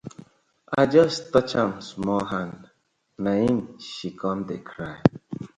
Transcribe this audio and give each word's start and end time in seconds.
I 0.79 0.87
just 0.87 1.31
touch 1.31 1.55
am 1.61 1.73
small 1.89 2.23
hand 2.31 2.59
na 3.23 3.31
im 3.49 3.57
she 3.91 4.07
com 4.19 4.37
dey 4.47 4.61
cry. 4.71 4.95